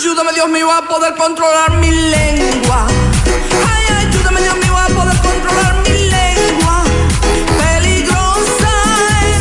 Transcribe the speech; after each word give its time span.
Ayúdame 0.00 0.32
Dios 0.32 0.48
mío 0.48 0.72
a 0.72 0.80
poder 0.88 1.14
controlar 1.14 1.72
mi 1.72 1.90
lengua. 1.90 2.86
Ay, 3.68 4.06
ayúdame 4.06 4.40
Dios 4.40 4.56
mío 4.56 4.74
a 4.74 4.86
poder 4.86 5.18
controlar 5.18 5.76
mi 5.82 5.90
lengua. 5.90 6.84
Peligrosa, 7.58 8.72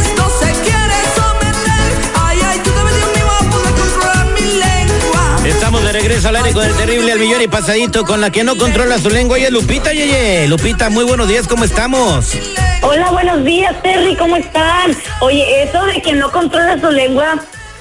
esto 0.01 0.29
se 0.41 0.51
quiere 0.59 0.95
someter. 1.15 2.11
Ay, 2.13 2.41
ayúdame 2.41 2.91
Dios 2.91 3.09
mío 3.15 3.27
a 3.39 3.49
poder 3.49 3.73
controlar 3.73 4.25
mi 4.33 4.41
lengua. 4.41 5.39
Estamos 5.45 5.81
de 5.81 5.93
regreso 5.93 6.27
al 6.27 6.35
aire 6.35 6.51
con 6.51 6.65
el 6.65 6.73
terrible 6.73 7.13
al 7.13 7.19
millón 7.19 7.41
y 7.41 7.47
pasadito 7.47 8.03
con 8.03 8.19
la 8.19 8.29
que 8.29 8.43
no 8.43 8.57
controla 8.57 8.99
su 8.99 9.09
lengua 9.09 9.39
y 9.39 9.45
es 9.45 9.51
Lupita 9.51 9.93
Yeye. 9.93 10.49
Lupita, 10.49 10.89
muy 10.89 11.05
buenos 11.05 11.29
días, 11.29 11.47
¿cómo 11.47 11.63
estamos? 11.63 12.33
Hola, 12.81 13.11
buenos 13.11 13.45
días, 13.45 13.81
Terry, 13.81 14.17
¿cómo 14.17 14.35
están? 14.35 14.93
Oye, 15.21 15.63
eso 15.63 15.85
de 15.85 16.01
que 16.01 16.11
no 16.11 16.29
controla 16.33 16.77
su 16.81 16.91
lengua 16.91 17.39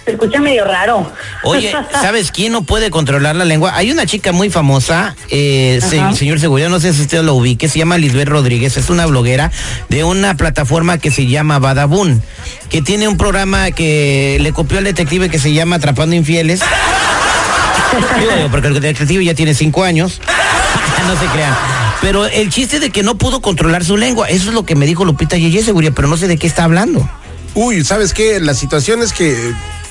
se 0.08 0.12
escucha 0.14 0.40
medio 0.40 0.64
raro. 0.64 1.10
Oye, 1.42 1.70
¿sabes 1.92 2.32
quién 2.32 2.52
no 2.52 2.62
puede 2.62 2.90
controlar 2.90 3.36
la 3.36 3.44
lengua? 3.44 3.72
Hay 3.76 3.90
una 3.90 4.06
chica 4.06 4.32
muy 4.32 4.48
famosa, 4.48 5.14
eh, 5.28 5.80
se- 5.82 6.16
señor 6.16 6.40
Seguridad, 6.40 6.70
no 6.70 6.80
sé 6.80 6.94
si 6.94 7.02
usted 7.02 7.22
lo 7.22 7.34
ubique, 7.34 7.68
se 7.68 7.78
llama 7.78 7.98
Lisbeth 7.98 8.28
Rodríguez, 8.28 8.78
es 8.78 8.88
una 8.88 9.04
bloguera 9.04 9.52
de 9.90 10.04
una 10.04 10.34
plataforma 10.36 10.96
que 10.96 11.10
se 11.10 11.26
llama 11.26 11.58
Badabun, 11.58 12.22
que 12.70 12.80
tiene 12.80 13.06
un 13.06 13.18
programa 13.18 13.70
que 13.70 14.38
le 14.40 14.52
copió 14.54 14.78
al 14.78 14.84
detective 14.84 15.28
que 15.28 15.38
se 15.38 15.52
llama 15.52 15.76
Atrapando 15.76 16.16
Infieles. 16.16 16.60
Digo, 18.18 18.48
porque 18.50 18.68
el 18.68 18.74
detective 18.80 19.24
ya 19.24 19.34
tiene 19.34 19.52
cinco 19.54 19.84
años. 19.84 20.20
no 21.06 21.18
se 21.20 21.26
crean. 21.26 21.54
Pero 22.00 22.24
el 22.26 22.48
chiste 22.50 22.80
de 22.80 22.88
que 22.90 23.02
no 23.02 23.16
pudo 23.18 23.40
controlar 23.42 23.84
su 23.84 23.96
lengua, 23.98 24.28
eso 24.28 24.48
es 24.48 24.54
lo 24.54 24.64
que 24.64 24.74
me 24.74 24.86
dijo 24.86 25.04
Lupita 25.04 25.36
Yeye 25.36 25.62
Seguridad, 25.62 25.92
pero 25.94 26.08
no 26.08 26.16
sé 26.16 26.28
de 26.28 26.38
qué 26.38 26.46
está 26.46 26.64
hablando. 26.64 27.08
Uy, 27.54 27.82
¿sabes 27.84 28.12
qué? 28.14 28.38
La 28.40 28.54
situación 28.54 29.02
es 29.02 29.12
que 29.12 29.34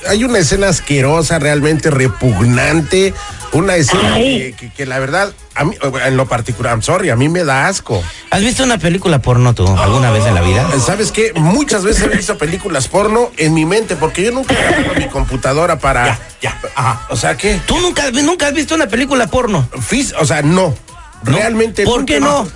hay 0.10 0.24
una 0.24 0.40
escena 0.40 0.70
asquerosa, 0.70 1.40
realmente 1.40 1.90
repugnante. 1.92 3.14
Una 3.54 3.76
escena 3.78 4.16
que, 4.16 4.54
que- 4.58 4.70
que 4.72 4.86
la 4.86 5.00
verdad, 5.00 5.32
a 5.56 5.64
mí, 5.64 5.74
en 6.06 6.18
lo 6.18 6.28
particular, 6.28 6.74
I'm 6.74 6.82
sorry, 6.84 7.10
a 7.10 7.16
mí 7.16 7.30
me 7.30 7.46
da 7.46 7.68
asco. 7.68 8.04
¿Has 8.30 8.42
visto 8.42 8.64
una 8.64 8.78
película 8.78 9.20
porno 9.20 9.54
tú 9.56 9.66
alguna 9.78 10.12
vez 10.12 10.26
en 10.26 10.36
la 10.36 10.42
vida? 10.42 10.68
¿Sabes 10.86 11.12
qué? 11.14 11.32
Muchas 11.36 11.84
veces 11.84 12.04
he 12.04 12.10
visto 12.18 12.38
películas 12.38 12.90
porno 12.90 13.32
en 13.38 13.54
mi 13.54 13.66
mente, 13.66 13.96
porque 13.96 14.22
yo 14.24 14.32
nunca 14.32 14.54
he 14.54 15.00
mi 15.00 15.08
computadora 15.08 15.80
para... 15.80 16.20
Ya, 16.42 16.60
ajá. 16.76 17.06
O 17.10 17.16
sea, 17.16 17.38
¿qué? 17.38 17.60
¿Tú 17.66 17.80
nunca, 17.80 18.12
nunca 18.12 18.48
has 18.48 18.54
visto 18.54 18.76
una 18.76 18.88
película 18.88 19.28
porno? 19.28 19.68
Fis- 19.90 20.14
o 20.20 20.26
sea, 20.26 20.42
no. 20.42 20.76
Realmente 21.24 21.84
¿Por 21.86 22.00
nunca- 22.00 22.14
qué 22.14 22.20
no? 22.20 22.48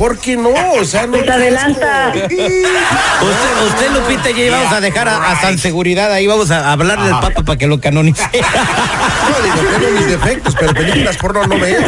¿Por 0.00 0.16
qué 0.16 0.34
no? 0.34 0.48
O 0.80 0.84
sea, 0.86 1.06
no. 1.06 1.18
Pues 1.18 1.28
adelanta. 1.28 2.10
Usted, 2.14 3.66
usted 3.66 3.90
Lupita, 3.92 4.30
ya 4.30 4.50
vamos 4.50 4.72
a 4.72 4.80
dejar 4.80 5.06
a, 5.10 5.30
a 5.30 5.40
San 5.42 5.58
Seguridad 5.58 6.10
ahí, 6.10 6.26
vamos 6.26 6.50
a 6.50 6.72
hablarle 6.72 7.12
al 7.12 7.20
Papa 7.20 7.42
para 7.42 7.58
que 7.58 7.66
lo 7.66 7.82
canonice. 7.82 8.22
No, 8.32 9.44
digo, 9.44 9.78
tengo 9.78 10.00
mis 10.00 10.06
defectos, 10.08 10.56
pero 10.58 10.72
películas 10.72 11.16
porno 11.18 11.46
no 11.46 11.58
veo. 11.58 11.80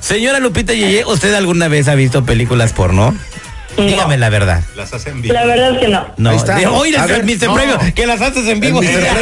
Señora 0.00 0.40
Lupita 0.40 0.72
Yeye, 0.72 1.04
¿usted 1.04 1.32
alguna 1.34 1.68
vez 1.68 1.86
ha 1.88 1.94
visto 1.94 2.24
películas 2.24 2.72
porno? 2.72 3.14
Dígame 3.86 4.16
la 4.18 4.28
verdad. 4.28 4.62
Las 4.76 4.92
hacen 4.92 5.22
bien. 5.22 5.34
La 5.34 5.44
verdad 5.44 5.72
es 5.74 5.78
que 5.78 5.88
no. 5.88 6.06
No, 6.16 6.32
está. 6.32 6.56
de- 6.56 6.66
oye, 6.66 6.96
el 6.96 7.24
Mr. 7.24 7.46
no. 7.46 7.54
Premio, 7.54 7.78
que 7.94 8.06
las 8.06 8.20
haces 8.20 8.46
en 8.48 8.60
vivo. 8.60 8.80
Mr. 8.82 8.88
Premio, 8.90 9.12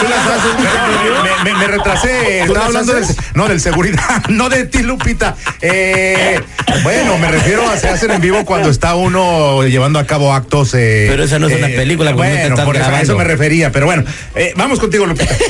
¿tú 0.00 0.08
las 0.08 0.26
haces, 0.26 0.54
Mr. 0.58 1.00
Premio? 1.00 1.22
Me, 1.44 1.52
me- 1.52 1.58
me 1.58 1.66
retrasé, 1.66 2.42
¿Tú 2.46 2.52
estaba 2.52 2.66
hablando 2.66 2.92
del, 2.94 3.04
no 3.34 3.48
del 3.48 3.60
seguridad, 3.60 4.22
no 4.28 4.48
de 4.48 4.64
ti, 4.66 4.82
Lupita. 4.82 5.36
Eh, 5.60 6.40
bueno, 6.82 7.18
me 7.18 7.28
refiero 7.30 7.68
a 7.68 7.76
se 7.76 7.88
hacen 7.88 8.10
en 8.10 8.20
vivo 8.20 8.44
cuando 8.44 8.70
está 8.70 8.94
uno 8.94 9.64
llevando 9.66 9.98
a 9.98 10.06
cabo 10.06 10.32
actos. 10.32 10.74
eh, 10.74 11.06
Pero 11.08 11.24
esa 11.24 11.38
no 11.38 11.48
es 11.48 11.56
una 11.56 11.68
película, 11.68 12.14
cuando 12.14 12.34
no 12.34 12.40
te 12.40 12.48
Bueno, 12.48 12.64
por 12.64 12.76
eso, 12.76 12.86
a 12.90 13.00
eso 13.00 13.16
me 13.16 13.24
refería, 13.24 13.70
pero 13.72 13.86
bueno, 13.86 14.04
eh, 14.34 14.52
vamos 14.56 14.78
contigo, 14.80 15.06
Lupita. 15.06 15.34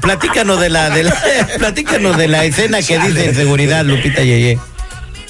Platícanos 0.00 0.60
de 0.60 0.70
la, 0.70 0.90
de 0.90 1.02
la- 1.04 1.16
platícanos 1.58 2.16
de 2.16 2.28
la 2.28 2.44
escena 2.44 2.80
que 2.82 2.98
dice 2.98 3.26
en 3.28 3.34
seguridad, 3.34 3.84
Lupita 3.84 4.22
Yeye. 4.22 4.58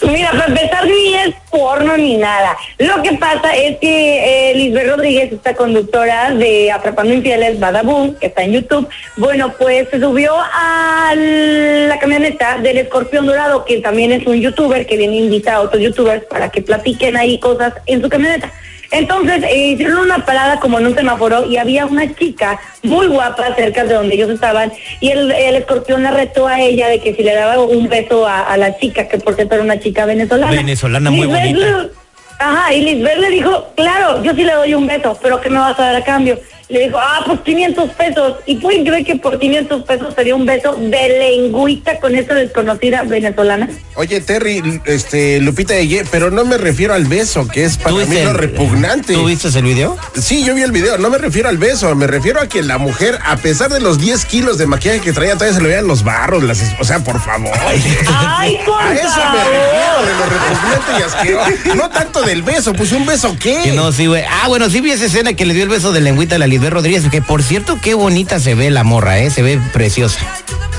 Mira, 0.03 0.31
para 0.33 0.47
empezar, 0.47 0.87
ni 0.87 1.15
es 1.15 1.35
porno 1.51 1.97
ni 1.97 2.17
nada. 2.17 2.57
Lo 2.79 3.03
que 3.03 3.13
pasa 3.13 3.55
es 3.57 3.79
que 3.79 4.51
eh, 4.51 4.55
Lisbeth 4.55 4.89
Rodríguez, 4.89 5.33
esta 5.33 5.55
conductora 5.55 6.33
de 6.33 6.71
Atrapando 6.71 7.15
Infieles, 7.15 7.59
Badaboom, 7.59 8.15
que 8.17 8.27
está 8.27 8.43
en 8.43 8.53
YouTube, 8.53 8.89
bueno, 9.17 9.55
pues 9.59 9.89
se 9.91 10.01
subió 10.01 10.35
a 10.37 11.15
la 11.15 11.99
camioneta 11.99 12.59
del 12.59 12.79
Escorpión 12.79 13.27
Dorado, 13.27 13.65
que 13.65 13.81
también 13.81 14.13
es 14.13 14.27
un 14.27 14.41
youtuber 14.41 14.87
que 14.87 14.97
viene 14.97 15.17
a 15.17 15.21
invitar 15.21 15.55
a 15.55 15.61
otros 15.61 15.83
youtubers 15.83 16.25
para 16.25 16.51
que 16.51 16.63
platiquen 16.63 17.17
ahí 17.17 17.39
cosas 17.39 17.73
en 17.87 18.03
su 18.03 18.09
camioneta. 18.09 18.53
Entonces 18.97 19.43
eh, 19.45 19.69
hicieron 19.69 19.99
una 19.99 20.25
parada 20.25 20.59
como 20.61 20.79
en 20.79 20.87
un 20.87 20.95
semáforo 20.95 21.47
y 21.47 21.57
había 21.57 21.87
una 21.87 22.15
chica 22.15 22.59
muy 22.83 23.07
guapa 23.07 23.55
cerca 23.55 23.85
de 23.85 23.95
donde 23.95 24.15
ellos 24.15 24.31
estaban 24.31 24.73
y 25.01 25.11
el, 25.11 25.31
el 25.33 25.57
escorpión 25.57 26.03
la 26.03 26.11
retó 26.13 26.47
a 26.47 26.61
ella 26.61 26.89
de 26.89 27.01
que 27.01 27.15
si 27.15 27.23
le 27.23 27.35
daba 27.35 27.61
un 27.63 27.89
beso 27.89 28.27
a, 28.27 28.41
a 28.43 28.57
la 28.57 28.79
chica, 28.79 29.07
que 29.09 29.19
por 29.19 29.35
cierto 29.35 29.55
era 29.55 29.65
una 29.65 29.79
chica 29.79 30.07
venezolana. 30.07 30.51
Venezolana 30.53 31.11
muy 31.11 31.27
Lisbeth 31.27 31.41
bonita. 31.55 31.67
le- 31.83 31.91
Ajá, 32.39 32.75
y 32.75 32.83
Lisbeth 32.83 33.19
le 33.19 33.31
dijo, 33.31 33.73
claro, 33.77 34.23
yo 34.23 34.33
sí 34.35 34.45
le 34.45 34.53
doy 34.53 34.75
un 34.75 34.87
beso, 34.87 35.19
pero 35.23 35.41
¿qué 35.41 35.49
me 35.49 35.59
vas 35.59 35.79
a 35.79 35.85
dar 35.85 35.97
a 35.97 36.05
cambio? 36.05 36.39
Le 36.69 36.81
dijo, 36.87 36.99
ah, 36.99 37.23
pues 37.25 37.41
500 37.43 37.91
pesos. 37.93 38.35
¿Y 38.45 38.57
pueden 38.57 38.85
creer 38.85 39.05
que 39.05 39.15
por 39.17 39.39
500 39.39 39.83
pesos 39.85 40.15
sería 40.15 40.35
un 40.35 40.45
beso 40.47 40.75
de 40.75 41.09
lengüita 41.21 42.01
con 42.01 42.15
esa 42.17 42.35
desconocida 42.35 43.05
venezolana? 43.05 43.69
Oye, 43.95 44.21
Terry, 44.21 44.81
este, 44.85 45.41
Lupita 45.41 45.75
de 45.75 45.87
Ye, 45.87 46.05
pero 46.11 46.31
no 46.33 46.45
me 46.45 46.59
refiero 46.59 46.93
al 46.93 47.05
beso, 47.05 47.47
que 47.47 47.65
es 47.65 47.79
para 47.79 47.95
mí 47.95 48.21
lo 48.23 48.31
el- 48.31 48.37
repugnante. 48.37 49.15
¿Tú 49.15 49.27
viste 49.27 49.47
el 49.57 49.63
video? 49.65 49.97
Sí, 50.21 50.45
yo 50.45 50.55
vi 50.57 50.63
el 50.63 50.73
video, 50.73 50.99
no 50.99 51.09
me 51.09 51.19
refiero 51.19 51.49
al 51.49 51.57
beso, 51.57 51.95
me 51.95 52.09
refiero 52.09 52.41
a 52.41 52.49
que 52.49 52.63
la 52.65 52.79
mujer, 52.79 53.17
a 53.25 53.37
pesar 53.37 53.71
de 53.73 53.81
los 53.81 53.99
10 54.01 54.25
kilos 54.27 54.59
de 54.59 54.67
maquillaje 54.67 55.01
que 55.01 55.13
traía, 55.13 55.35
todavía 55.35 55.55
se 55.57 55.63
le 55.63 55.69
veían 55.69 55.87
los 55.87 56.03
barros, 56.03 56.43
las, 56.43 56.61
o 56.81 56.85
sea, 56.85 56.99
por 56.99 57.21
favor. 57.21 57.53
¡Ay, 57.59 58.59
por 58.67 58.83
A 58.83 58.93
eso 58.93 59.07
me 59.33 59.45
refiero, 59.45 60.03
de 60.03 60.15
lo 60.19 60.27
repugnante 60.27 60.93
y 60.99 61.03
asqueroso. 61.03 61.75
No 61.77 61.91
tanto 61.91 62.23
del 62.23 62.43
beso, 62.43 62.73
pues 62.75 62.91
un 62.93 63.07
beso 63.07 63.37
qué. 63.41 63.61
Que 63.63 63.73
no, 63.73 63.93
sí, 63.93 64.07
güey. 64.07 64.25
Ah, 64.29 64.49
bueno, 64.49 64.69
sí 64.69 64.81
vi 64.81 64.91
esa 64.91 65.07
escena 65.07 65.33
que 65.35 65.47
le 65.47 65.55
dio 65.55 65.63
el 65.63 65.69
beso 65.69 65.93
de 65.93 66.01
lengüita 66.01 66.35
a 66.35 66.39
la 66.39 66.47
Lisbeth 66.57 66.73
Rodríguez, 66.73 67.05
que 67.11 67.21
por 67.21 67.43
cierto, 67.43 67.79
qué 67.83 67.93
bonita 67.93 68.41
se 68.41 68.55
ve 68.55 68.71
la 68.71 68.83
morra, 68.83 69.19
¿eh? 69.19 69.29
Se 69.29 69.43
ve 69.43 69.61
preciosa. 69.75 70.21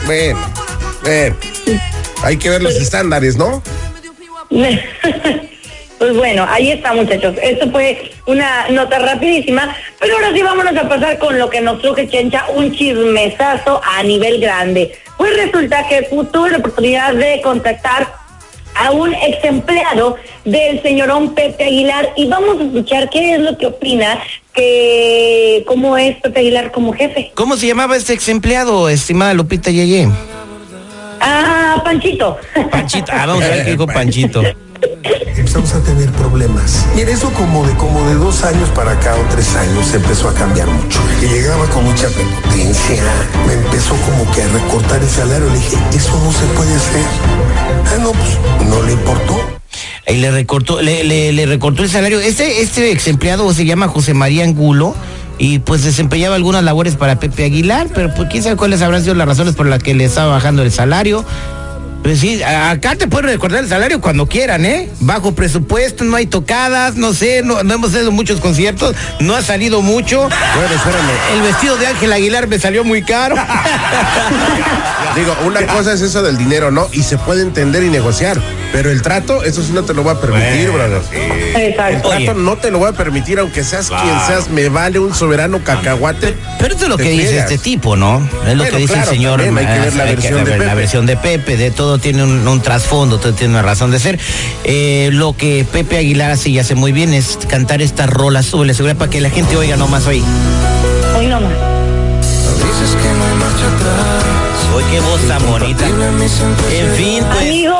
Bueno, 0.07 0.39
bueno, 1.03 1.35
hay 2.23 2.37
que 2.37 2.49
ver 2.49 2.63
los 2.63 2.73
estándares, 2.77 3.37
¿no? 3.37 3.61
Pues 5.99 6.15
bueno, 6.15 6.45
ahí 6.47 6.71
está 6.71 6.93
muchachos. 6.93 7.35
Esto 7.41 7.71
fue 7.71 8.11
una 8.27 8.69
nota 8.69 8.99
rapidísima, 8.99 9.75
pero 9.99 10.15
ahora 10.15 10.31
sí 10.31 10.43
vámonos 10.43 10.77
a 10.77 10.87
pasar 10.87 11.17
con 11.17 11.39
lo 11.39 11.49
que 11.49 11.59
nos 11.59 11.81
truje 11.81 12.07
Chencha, 12.07 12.45
un 12.55 12.71
chismesazo 12.71 13.81
a 13.83 14.03
nivel 14.03 14.39
grande. 14.39 14.95
Pues 15.17 15.35
resulta 15.35 15.87
que 15.87 16.03
tuve 16.31 16.51
la 16.51 16.57
oportunidad 16.57 17.15
de 17.15 17.41
contactar 17.41 18.13
a 18.79 18.91
un 18.91 19.13
ex 19.13 19.43
empleado 19.43 20.17
del 20.45 20.81
señorón 20.81 21.33
Pepe 21.33 21.65
Aguilar 21.65 22.13
y 22.15 22.27
vamos 22.27 22.59
a 22.59 22.63
escuchar 22.63 23.09
qué 23.09 23.33
es 23.35 23.39
lo 23.39 23.57
que 23.57 23.67
opina, 23.67 24.19
que 24.53 25.63
cómo 25.67 25.97
es 25.97 26.17
Pepe 26.17 26.39
Aguilar 26.41 26.71
como 26.71 26.93
jefe. 26.93 27.31
¿Cómo 27.33 27.57
se 27.57 27.67
llamaba 27.67 27.95
este 27.97 28.13
ex 28.13 28.29
empleado, 28.29 28.89
estimada 28.89 29.33
Lupita 29.33 29.71
Yeye? 29.71 30.09
Ah, 31.19 31.81
Panchito. 31.83 32.37
Panchito. 32.71 33.11
Ah, 33.11 33.25
vamos 33.25 33.43
a 33.43 33.49
ver 33.49 33.65
qué 33.65 33.71
dijo 33.71 33.87
Panchito. 33.93 34.43
Empezamos 35.35 35.73
a 35.73 35.79
tener 35.81 36.11
problemas. 36.11 36.85
Y 36.95 37.01
en 37.01 37.09
eso 37.09 37.31
como 37.33 37.65
de 37.65 37.73
como 37.75 38.07
de 38.07 38.15
dos 38.15 38.43
años 38.43 38.69
para 38.69 38.91
acá 38.91 39.15
o 39.15 39.29
tres 39.29 39.55
años 39.55 39.93
empezó 39.93 40.29
a 40.29 40.33
cambiar 40.33 40.67
mucho. 40.67 40.99
Y 41.21 41.25
llegaba 41.25 41.65
con 41.67 41.83
mucha 41.83 42.07
prepotencia, 42.09 43.03
me 43.45 43.53
empezó 43.53 43.95
como 43.95 44.29
que 44.31 44.41
a 44.41 44.47
recortar 44.47 45.01
el 45.01 45.09
salario. 45.09 45.47
Le 45.49 45.55
dije, 45.55 45.77
eso 45.93 46.19
no 46.23 46.31
se 46.31 46.45
puede 46.55 46.75
hacer. 46.75 47.05
Ah, 47.85 47.97
no, 48.01 48.11
pues 48.11 48.69
no 48.69 48.83
le 48.83 48.93
importó. 48.93 49.39
Y 50.07 50.15
le 50.15 50.31
recortó, 50.31 50.81
le 50.81 51.45
recortó 51.45 51.83
el 51.83 51.89
salario. 51.89 52.19
Este, 52.19 52.61
este 52.61 52.91
ex 52.91 53.07
empleado 53.07 53.51
se 53.53 53.65
llama 53.65 53.87
José 53.87 54.13
María 54.13 54.43
Angulo 54.43 54.95
y 55.39 55.59
pues 55.59 55.83
desempeñaba 55.83 56.35
algunas 56.35 56.63
labores 56.63 56.95
para 56.95 57.19
Pepe 57.19 57.45
Aguilar, 57.45 57.87
pero 57.93 58.13
pues 58.13 58.29
quién 58.29 58.43
sabe 58.43 58.55
cuáles 58.55 58.81
habrán 58.81 59.03
sido 59.03 59.15
las 59.15 59.27
razones 59.27 59.55
por 59.55 59.67
las 59.67 59.83
que 59.83 59.93
le 59.93 60.05
estaba 60.05 60.33
bajando 60.33 60.63
el 60.63 60.71
salario. 60.71 61.23
Pues 62.03 62.19
sí, 62.19 62.41
acá 62.41 62.95
te 62.95 63.07
pueden 63.07 63.29
recordar 63.29 63.63
el 63.63 63.69
salario 63.69 63.99
cuando 63.99 64.27
quieran, 64.27 64.65
¿eh? 64.65 64.89
Bajo 65.01 65.33
presupuesto, 65.33 66.03
no 66.03 66.15
hay 66.15 66.25
tocadas, 66.25 66.95
no 66.95 67.13
sé, 67.13 67.41
no, 67.43 67.63
no 67.63 67.73
hemos 67.73 67.93
hecho 67.93 68.11
muchos 68.11 68.39
conciertos, 68.39 68.95
no 69.19 69.35
ha 69.35 69.41
salido 69.41 69.81
mucho. 69.81 70.21
Bueno, 70.21 70.73
espérame. 70.73 71.11
El 71.33 71.41
vestido 71.41 71.75
de 71.77 71.87
Ángel 71.87 72.13
Aguilar 72.13 72.47
me 72.47 72.59
salió 72.59 72.83
muy 72.83 73.03
caro. 73.03 73.35
Digo, 75.15 75.35
una 75.45 75.65
cosa 75.67 75.93
es 75.93 76.01
eso 76.01 76.21
del 76.21 76.37
dinero, 76.37 76.71
¿no? 76.71 76.87
Y 76.93 77.03
se 77.03 77.17
puede 77.17 77.41
entender 77.41 77.83
y 77.83 77.89
negociar. 77.89 78.39
Pero 78.71 78.91
el 78.91 79.01
trato, 79.01 79.43
eso 79.43 79.63
sí 79.63 79.71
no 79.71 79.83
te 79.83 79.93
lo 79.93 80.03
voy 80.03 80.13
a 80.13 80.21
permitir, 80.21 80.69
brother. 80.71 81.01
El 81.55 81.61
Exacto. 81.71 82.09
trato 82.09 82.31
Oye. 82.31 82.33
no 82.35 82.57
te 82.57 82.69
lo 82.69 82.79
voy 82.79 82.89
a 82.89 82.93
permitir, 82.93 83.39
aunque 83.39 83.63
seas 83.63 83.89
quien 83.89 84.19
seas, 84.27 84.49
me 84.49 84.69
vale 84.69 84.99
un 84.99 85.15
soberano 85.15 85.63
cacahuate. 85.63 86.35
Pero 86.59 86.73
esto 86.73 86.85
es 86.85 86.89
lo 86.89 86.97
que 86.97 87.09
dice 87.09 87.39
este 87.39 87.57
tipo, 87.57 87.95
¿no? 87.95 88.17
Es 88.45 88.55
lo 88.55 88.63
Bueno, 88.63 88.71
que 88.77 88.77
dice 88.81 88.93
claro, 88.93 89.11
el 89.11 89.15
señor. 89.17 89.41
también 89.43 89.67
hay 89.67 89.73
que 89.73 89.79
ver 89.85 89.95
la 89.95 90.03
ah, 90.03 90.05
versión 90.05 90.43
de 90.43 90.49
ver 90.51 90.59
La 90.59 90.65
Pepe. 90.65 90.75
versión 90.75 91.05
de 91.05 91.17
Pepe, 91.17 91.57
de 91.57 91.71
todo 91.71 91.97
tiene 91.97 92.23
un, 92.23 92.47
un 92.47 92.61
trasfondo, 92.61 93.19
todo 93.19 93.33
tiene 93.33 93.53
una 93.53 93.63
razón 93.63 93.89
de 93.91 93.99
ser. 93.99 94.19
Eh, 94.63 95.09
lo 95.13 95.35
que 95.35 95.65
Pepe 95.71 95.97
Aguilar 95.97 96.31
hace 96.31 96.49
y 96.49 96.59
hace 96.59 96.75
muy 96.75 96.91
bien 96.91 97.13
es 97.13 97.39
cantar 97.47 97.81
estas 97.81 98.09
rolas 98.09 98.45
sobre 98.45 98.67
la 98.67 98.73
seguridad 98.73 98.97
para 98.97 99.09
que 99.09 99.21
la 99.21 99.29
gente 99.29 99.55
oiga 99.55 99.77
nomás 99.77 100.05
hoy. 100.07 100.23
Hoy 101.17 101.27
no 101.27 101.39
más. 101.41 101.51
Hoy 104.75 104.83
qué 104.91 104.99
voz 104.99 105.21
tan 105.27 105.43
bonita. 105.47 105.85
En 105.87 106.95
fin, 106.95 107.23
pues. 107.31 107.41
Amigo, 107.41 107.75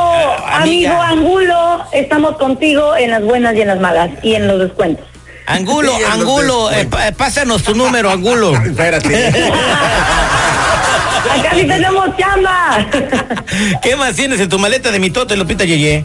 amiga. 0.47 0.91
amigo 0.91 1.01
Angulo, 1.01 1.83
estamos 1.91 2.37
contigo 2.37 2.95
en 2.95 3.11
las 3.11 3.23
buenas 3.23 3.55
y 3.55 3.61
en 3.61 3.67
las 3.67 3.79
malas 3.79 4.09
y 4.23 4.35
en 4.35 4.47
los 4.47 4.59
descuentos. 4.59 5.05
Angulo, 5.45 5.93
Sí, 5.97 6.03
Angulo, 6.11 6.71
eh, 6.71 6.85
pa- 6.85 7.11
pásanos 7.13 7.63
tu 7.63 7.73
número, 7.73 8.09
Angulo. 8.11 8.53
Espérate. 8.65 9.27
Acá 11.39 11.51
sí 11.55 11.63
tenemos 11.65 12.09
chamba. 12.17 12.85
¿Qué 13.81 13.95
más 13.95 14.15
tienes 14.15 14.39
en 14.39 14.49
tu 14.49 14.59
maleta 14.59 14.91
de 14.91 14.99
mitote, 14.99 15.35
Lupita 15.35 15.65
Yeye? 15.65 16.03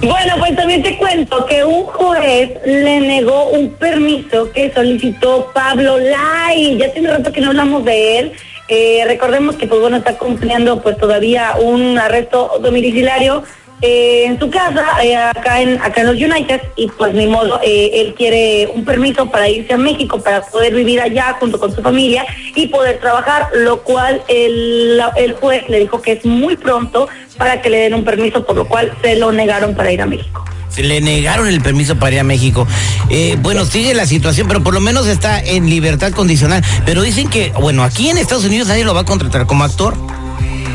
Bueno, 0.00 0.34
pues 0.38 0.54
también 0.54 0.82
te 0.82 0.96
cuento 0.96 1.44
que 1.46 1.64
un 1.64 1.84
juez 1.84 2.50
le 2.64 3.00
negó 3.00 3.48
un 3.48 3.70
permiso 3.74 4.50
que 4.52 4.72
solicitó 4.72 5.50
Pablo 5.52 5.98
Lai. 5.98 6.76
Ya 6.78 6.92
tiene 6.92 7.10
rato 7.10 7.32
que 7.32 7.40
no 7.40 7.48
hablamos 7.48 7.84
de 7.84 8.18
él. 8.20 8.32
Eh, 8.68 9.02
recordemos 9.06 9.56
que, 9.56 9.66
pues 9.66 9.80
bueno, 9.80 9.96
está 9.96 10.16
cumpliendo 10.16 10.80
pues 10.82 10.96
todavía 10.98 11.54
un 11.60 11.98
arresto 11.98 12.58
domiciliario 12.60 13.42
eh, 13.82 14.24
en 14.26 14.38
su 14.38 14.50
casa, 14.50 14.84
eh, 15.02 15.16
acá 15.16 15.60
en 15.60 15.80
acá 15.80 16.00
en 16.00 16.06
los 16.08 16.16
United, 16.16 16.60
y 16.76 16.88
pues 16.88 17.14
ni 17.14 17.26
modo, 17.26 17.60
eh, 17.62 17.90
él 17.94 18.14
quiere 18.14 18.70
un 18.74 18.84
permiso 18.84 19.30
para 19.30 19.48
irse 19.48 19.74
a 19.74 19.78
México, 19.78 20.20
para 20.20 20.42
poder 20.42 20.74
vivir 20.74 21.00
allá 21.00 21.36
junto 21.38 21.58
con 21.58 21.74
su 21.74 21.82
familia 21.82 22.26
y 22.54 22.66
poder 22.68 22.98
trabajar, 22.98 23.48
lo 23.54 23.82
cual 23.82 24.22
el, 24.28 25.00
el 25.16 25.34
juez 25.34 25.68
le 25.68 25.80
dijo 25.80 26.02
que 26.02 26.12
es 26.12 26.24
muy 26.24 26.56
pronto 26.56 27.08
para 27.36 27.62
que 27.62 27.70
le 27.70 27.78
den 27.78 27.94
un 27.94 28.04
permiso, 28.04 28.44
por 28.44 28.56
lo 28.56 28.66
cual 28.66 28.92
se 29.02 29.16
lo 29.16 29.32
negaron 29.32 29.74
para 29.74 29.92
ir 29.92 30.02
a 30.02 30.06
México. 30.06 30.44
Se 30.68 30.82
le 30.82 31.00
negaron 31.00 31.48
el 31.48 31.60
permiso 31.60 31.96
para 31.96 32.14
ir 32.16 32.20
a 32.20 32.24
México. 32.24 32.66
Eh, 33.08 33.36
bueno, 33.40 33.64
sigue 33.64 33.94
la 33.94 34.06
situación, 34.06 34.46
pero 34.48 34.62
por 34.62 34.74
lo 34.74 34.80
menos 34.80 35.06
está 35.06 35.40
en 35.42 35.68
libertad 35.68 36.12
condicional. 36.12 36.62
Pero 36.84 37.02
dicen 37.02 37.28
que, 37.28 37.52
bueno, 37.58 37.82
aquí 37.82 38.10
en 38.10 38.18
Estados 38.18 38.44
Unidos 38.44 38.68
nadie 38.68 38.84
lo 38.84 38.94
va 38.94 39.00
a 39.00 39.04
contratar 39.04 39.46
como 39.46 39.64
actor. 39.64 39.96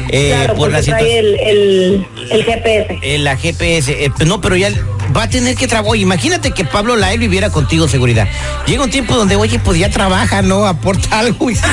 Eh, 0.10 0.34
claro, 0.36 0.56
por 0.56 0.72
la 0.72 0.82
situación. 0.82 1.10
el, 1.10 1.40
el, 1.40 2.08
el 2.32 2.44
GPS. 2.44 3.00
Eh, 3.02 3.18
la 3.20 3.36
GPS, 3.38 3.92
eh, 4.06 4.12
pues 4.16 4.28
no, 4.28 4.42
pero 4.42 4.56
ya 4.56 4.70
va 5.16 5.24
a 5.24 5.30
tener 5.30 5.56
que 5.56 5.68
trabajar. 5.68 5.96
Imagínate 5.98 6.52
que 6.52 6.66
Pablo 6.66 6.96
Lael 6.96 7.20
viviera 7.20 7.50
contigo 7.50 7.88
seguridad. 7.88 8.28
Llega 8.66 8.84
un 8.84 8.90
tiempo 8.92 9.16
donde, 9.16 9.36
oye, 9.36 9.60
pues 9.60 9.78
ya 9.80 9.90
trabaja, 9.90 10.42
¿no? 10.42 10.66
Aporta 10.66 11.20
algo. 11.20 11.50
y- 11.50 11.56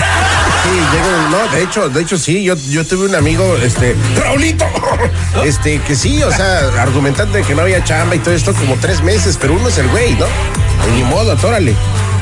Sí, 0.62 0.68
llega, 0.68 1.28
no, 1.30 1.56
de 1.56 1.62
hecho, 1.62 1.88
de 1.88 2.02
hecho 2.02 2.18
sí, 2.18 2.42
yo, 2.44 2.54
yo 2.68 2.84
tuve 2.84 3.06
un 3.08 3.14
amigo, 3.14 3.56
este, 3.62 3.96
Raulito, 4.22 4.66
este, 5.44 5.78
que 5.80 5.94
sí, 5.96 6.22
o 6.22 6.30
sea, 6.30 6.58
argumentando 6.82 7.38
de 7.38 7.44
que 7.44 7.54
no 7.54 7.62
había 7.62 7.82
chamba 7.82 8.14
y 8.14 8.18
todo 8.18 8.34
esto 8.34 8.52
como 8.52 8.76
tres 8.76 9.02
meses, 9.02 9.38
pero 9.40 9.54
uno 9.54 9.68
es 9.68 9.78
el 9.78 9.88
güey, 9.88 10.12
¿no? 10.16 10.26
Y 10.92 10.96
ni 10.98 11.02
modo, 11.04 11.32
atórale. 11.32 11.74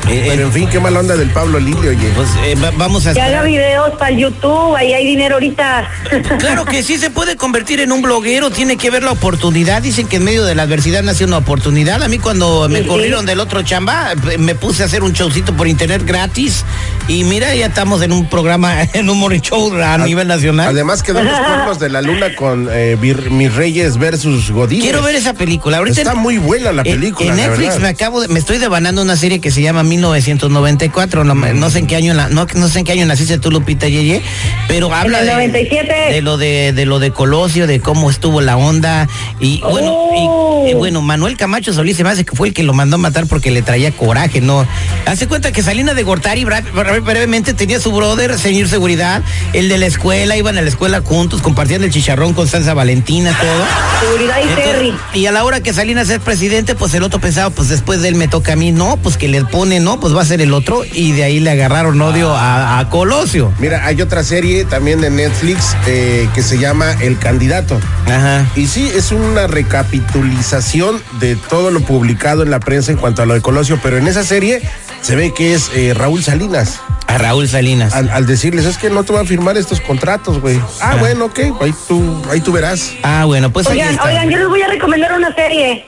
Eh, 0.08 0.24
pero 0.28 0.42
eh. 0.42 0.46
en 0.46 0.52
fin, 0.52 0.68
qué 0.70 0.80
mala 0.80 1.00
onda 1.00 1.16
del 1.16 1.30
Pablo 1.30 1.58
Lilio, 1.58 1.90
oye. 1.90 2.10
Pues 2.14 2.28
eh, 2.44 2.54
va- 2.62 2.70
vamos 2.76 3.06
a 3.06 3.12
Que 3.14 3.20
haga 3.20 3.42
esperar. 3.42 3.46
videos 3.46 3.90
para 3.98 4.10
el 4.10 4.18
YouTube, 4.18 4.74
ahí 4.76 4.92
hay 4.92 5.06
dinero 5.06 5.34
ahorita. 5.34 5.88
Claro 6.38 6.64
que 6.64 6.82
sí 6.82 6.98
se 6.98 7.10
puede 7.10 7.36
convertir 7.36 7.80
en 7.80 7.92
un 7.92 8.00
bloguero, 8.02 8.50
tiene 8.50 8.76
que 8.76 8.90
ver 8.90 9.02
la 9.02 9.12
oportunidad. 9.12 9.82
Dicen 9.82 10.06
que 10.06 10.16
en 10.16 10.24
medio 10.24 10.44
de 10.44 10.54
la 10.54 10.62
adversidad 10.62 11.02
nació 11.02 11.26
una 11.26 11.38
oportunidad. 11.38 12.02
A 12.02 12.08
mí 12.08 12.18
cuando 12.18 12.68
me 12.68 12.78
Sí, 12.78 12.82
sí. 12.84 12.88
corrieron 12.88 13.26
del 13.26 13.40
otro 13.40 13.62
chamba, 13.62 14.12
eh, 14.30 14.38
me 14.38 14.54
puse 14.54 14.82
a 14.82 14.86
hacer 14.86 15.02
un 15.02 15.12
showcito 15.12 15.54
por 15.54 15.66
internet 15.68 16.02
gratis. 16.06 16.64
Y 17.08 17.24
mira, 17.24 17.54
ya 17.54 17.66
estamos 17.66 18.02
en 18.02 18.12
un 18.12 18.28
programa, 18.28 18.82
en 18.94 19.10
un 19.10 19.18
morning 19.18 19.40
show 19.40 19.72
a 19.74 19.98
nivel 19.98 20.28
nacional. 20.28 20.68
Además 20.68 21.02
quedó 21.02 21.22
los 21.22 21.38
cuernos 21.38 21.78
de 21.78 21.88
la 21.90 22.02
luna 22.02 22.34
con 22.34 22.68
eh, 22.70 22.96
Vir- 23.00 23.30
Mis 23.30 23.54
Reyes 23.54 23.98
versus 23.98 24.50
Godín. 24.50 24.80
Quiero 24.80 25.02
ver 25.02 25.14
esa 25.16 25.34
película. 25.34 25.78
Ahorita 25.78 26.00
Está 26.00 26.12
en- 26.12 26.18
muy 26.18 26.38
buena 26.38 26.72
la 26.72 26.82
película. 26.84 27.30
En, 27.30 27.36
la 27.36 27.48
Netflix 27.48 27.68
verdad. 27.74 27.80
me 27.82 27.88
acabo 27.88 28.20
de, 28.22 28.28
me 28.28 28.38
estoy 28.38 28.58
devanando 28.58 29.02
una 29.02 29.16
serie 29.16 29.40
que 29.40 29.50
se 29.50 29.60
llama 29.62 29.82
1994. 29.88 31.24
No, 31.24 31.70
sé 31.70 31.78
en 31.80 31.86
qué 31.86 31.96
año 31.96 32.14
la- 32.14 32.28
no, 32.28 32.46
no 32.54 32.68
sé 32.68 32.80
en 32.80 32.84
qué 32.84 32.92
año 32.92 33.06
naciste 33.06 33.38
tú, 33.38 33.50
Lupita 33.50 33.88
Yeye, 33.88 34.22
pero 34.68 34.92
habla 34.94 35.22
de, 35.22 35.32
97. 35.32 35.94
de 36.12 36.22
lo 36.22 36.36
de, 36.36 36.72
de 36.72 36.86
lo 36.86 36.98
de 36.98 37.10
Colosio, 37.10 37.66
de 37.66 37.80
cómo 37.80 38.10
estuvo 38.10 38.40
la 38.40 38.56
onda. 38.56 39.08
Y 39.40 39.60
bueno, 39.60 39.94
Oh. 40.20 40.66
y, 40.68 40.74
bueno, 40.74 41.02
Manuel 41.02 41.36
Camacho 41.36 41.72
Solís 41.72 41.96
se 41.96 42.02
me 42.04 42.10
hace 42.10 42.24
que 42.24 42.34
fue 42.34 42.48
el 42.48 42.54
que 42.54 42.62
lo 42.62 42.72
mandó 42.72 42.96
a 42.96 42.98
matar 42.98 43.26
porque 43.26 43.50
le 43.50 43.62
traía 43.62 43.92
coraje, 43.92 44.40
¿no? 44.40 44.66
Hace 45.06 45.26
cuenta 45.28 45.52
que 45.52 45.62
Salina 45.62 45.94
de 45.94 46.02
Gortari 46.02 46.44
brevemente 46.44 47.54
tenía 47.54 47.78
su 47.80 47.92
brother, 47.92 48.38
señor 48.38 48.68
seguridad, 48.68 49.22
el 49.52 49.68
de 49.68 49.78
la 49.78 49.86
escuela, 49.86 50.36
iban 50.36 50.56
a 50.58 50.62
la 50.62 50.68
escuela 50.68 51.00
juntos, 51.04 51.42
compartían 51.42 51.82
el 51.84 51.90
chicharrón 51.92 52.34
con 52.34 52.48
salsa 52.48 52.74
valentina, 52.74 53.36
todo. 53.38 54.10
Seguridad 54.10 54.36
y 54.38 54.42
Entonces, 54.48 54.64
Terry. 54.72 54.94
y 55.14 55.26
a 55.26 55.32
la 55.32 55.44
hora 55.44 55.60
que 55.62 55.72
Salinas 55.72 56.08
es 56.10 56.18
presidente, 56.20 56.74
pues 56.74 56.92
el 56.94 57.02
otro 57.02 57.20
pensaba, 57.20 57.50
pues 57.50 57.68
después 57.68 58.00
de 58.02 58.08
él 58.08 58.14
me 58.16 58.28
toca 58.28 58.54
a 58.54 58.56
mí, 58.56 58.72
no, 58.72 58.96
pues 58.96 59.16
que 59.16 59.28
le 59.28 59.44
pone, 59.44 59.77
no, 59.80 60.00
pues 60.00 60.14
va 60.14 60.22
a 60.22 60.24
ser 60.24 60.40
el 60.40 60.52
otro, 60.52 60.82
y 60.92 61.12
de 61.12 61.24
ahí 61.24 61.40
le 61.40 61.50
agarraron 61.50 62.00
odio 62.00 62.34
a, 62.34 62.78
a 62.78 62.88
Colosio. 62.90 63.52
Mira, 63.58 63.84
hay 63.86 64.00
otra 64.02 64.22
serie 64.22 64.64
también 64.64 65.00
de 65.00 65.10
Netflix 65.10 65.76
eh, 65.86 66.28
que 66.34 66.42
se 66.42 66.58
llama 66.58 66.92
El 67.00 67.18
Candidato. 67.18 67.78
Ajá. 68.06 68.46
Y 68.56 68.66
sí, 68.66 68.90
es 68.94 69.12
una 69.12 69.46
recapitulización 69.46 71.02
de 71.20 71.36
todo 71.36 71.70
lo 71.70 71.80
publicado 71.80 72.42
en 72.42 72.50
la 72.50 72.60
prensa 72.60 72.92
en 72.92 72.98
cuanto 72.98 73.22
a 73.22 73.26
lo 73.26 73.34
de 73.34 73.40
Colosio, 73.40 73.78
pero 73.82 73.98
en 73.98 74.06
esa 74.08 74.24
serie 74.24 74.62
se 75.02 75.16
ve 75.16 75.32
que 75.34 75.54
es 75.54 75.70
eh, 75.74 75.94
Raúl 75.94 76.22
Salinas. 76.22 76.80
A 77.06 77.16
Raúl 77.16 77.48
Salinas. 77.48 77.94
Al, 77.94 78.10
al 78.10 78.26
decirles, 78.26 78.66
es 78.66 78.76
que 78.76 78.90
no 78.90 79.02
te 79.02 79.12
va 79.12 79.20
a 79.20 79.24
firmar 79.24 79.56
estos 79.56 79.80
contratos, 79.80 80.40
güey. 80.40 80.60
Ah, 80.80 80.96
bueno, 81.00 81.26
ok, 81.26 81.38
ahí 81.60 81.74
tú, 81.86 82.22
ahí 82.30 82.40
tú 82.40 82.52
verás. 82.52 82.92
Ah, 83.02 83.24
bueno, 83.24 83.50
pues 83.50 83.66
ahí 83.66 83.78
Oigan, 83.78 83.94
está. 83.94 84.04
oigan, 84.04 84.28
yo 84.28 84.38
les 84.38 84.48
voy 84.48 84.60
a 84.62 84.66
recomendar 84.68 85.12
una 85.14 85.34
serie. 85.34 85.86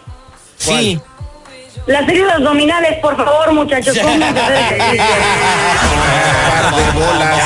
Sí. 0.56 1.00
La 1.90 2.06
serie 2.06 2.24
de 2.24 2.30
los 2.34 2.42
dominales, 2.44 2.98
por 3.02 3.16
favor, 3.16 3.52
muchachos. 3.52 3.98
pónganse 3.98 4.38
a 4.40 4.44
hacer 4.44 4.56
ejercicio. 4.56 5.04
Par 6.48 6.74
de 6.76 6.90
bolas. 6.92 7.40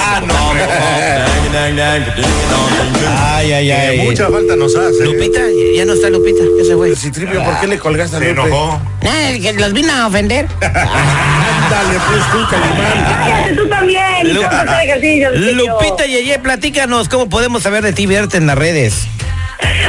Ay, 3.36 3.52
ay, 3.52 3.66
Que 3.66 3.72
ay. 3.72 3.98
mucha 4.06 4.28
falta 4.28 4.56
nos 4.56 4.74
hace. 4.76 5.04
Lupita, 5.04 5.40
ya 5.76 5.84
no 5.84 5.94
está 5.94 6.10
Lupita, 6.10 6.42
ya 6.58 6.64
se 6.64 6.74
fue. 6.76 6.94
Citripio, 6.96 7.42
¿por 7.42 7.58
qué 7.60 7.66
le 7.66 7.78
colgaste 7.78 8.16
a 8.16 8.18
Se 8.20 8.32
Lupe? 8.34 8.48
enojó. 8.48 8.80
Ah, 9.06 9.30
que 9.40 9.52
los 9.54 9.72
vino 9.72 9.92
a 9.92 10.06
ofender. 10.06 10.46
Ándale, 10.60 11.98
pues 12.08 12.22
tú, 12.32 12.38
Calimán. 12.50 13.56
Tú 13.56 13.68
también. 13.68 14.34
Lu- 14.34 14.42
Vamos 14.42 14.54
a 14.54 14.60
hacer 14.74 14.88
ejercicio. 14.90 15.30
Sergio. 15.32 15.54
Lupita 15.54 16.04
Yeye, 16.06 16.38
platícanos 16.38 17.08
cómo 17.08 17.28
podemos 17.28 17.62
saber 17.62 17.82
de 17.84 17.92
ti 17.92 18.02
y 18.02 18.06
verte 18.06 18.36
en 18.38 18.46
las 18.46 18.58
redes. 18.58 19.06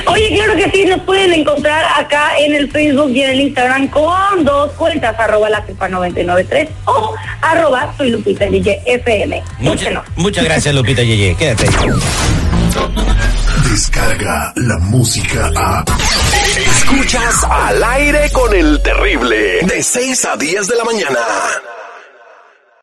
Oye, 0.08 0.30
claro 0.36 0.56
que 0.56 0.70
sí, 0.72 0.86
nos 0.86 1.02
pueden 1.02 1.34
encontrar 1.34 1.84
acá 1.98 2.38
en 2.40 2.56
el 2.56 2.72
Facebook 2.72 3.10
y 3.12 3.22
en 3.24 3.30
el 3.32 3.42
Instagram 3.42 3.88
con 3.90 4.44
dos 4.44 4.72
cuentas, 4.74 5.16
arroba 5.20 5.50
la 5.50 5.62
cepa 5.66 5.88
993 5.90 6.70
o 6.86 7.14
arroba 7.42 7.94
soy 7.98 8.12
Lupita 8.12 8.46
DJ 8.46 8.82
FM. 8.86 9.44
Mucha- 9.60 10.04
muchas 10.16 10.44
gracias, 10.44 10.74
Lupita 10.76 11.02
Yeye. 11.04 11.36
Quédate. 11.36 11.68
Descarga 13.70 14.54
la 14.56 14.78
música 14.78 15.52
a. 15.56 15.84
Escuchas 16.58 17.44
al 17.50 17.84
aire 17.84 18.30
con 18.32 18.54
el 18.54 18.82
terrible. 18.82 19.60
De 19.64 19.82
6 19.84 20.26
a 20.26 20.38
10 20.38 20.68
de 20.68 20.76
la 20.76 20.84
mañana. 20.84 21.20